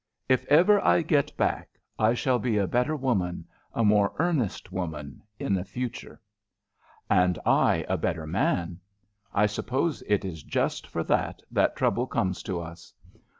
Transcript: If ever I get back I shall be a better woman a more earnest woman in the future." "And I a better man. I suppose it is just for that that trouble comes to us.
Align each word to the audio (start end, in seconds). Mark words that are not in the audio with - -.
If 0.27 0.45
ever 0.47 0.83
I 0.83 1.03
get 1.03 1.37
back 1.37 1.79
I 1.99 2.15
shall 2.15 2.39
be 2.39 2.57
a 2.57 2.65
better 2.65 2.95
woman 2.95 3.45
a 3.71 3.85
more 3.85 4.15
earnest 4.17 4.71
woman 4.71 5.21
in 5.37 5.53
the 5.53 5.63
future." 5.63 6.19
"And 7.07 7.37
I 7.45 7.85
a 7.87 7.97
better 7.99 8.25
man. 8.25 8.79
I 9.31 9.45
suppose 9.45 10.01
it 10.07 10.25
is 10.25 10.41
just 10.41 10.87
for 10.87 11.03
that 11.03 11.43
that 11.51 11.75
trouble 11.75 12.07
comes 12.07 12.41
to 12.41 12.59
us. 12.61 12.95